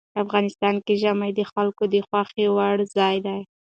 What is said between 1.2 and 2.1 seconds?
د خلکو د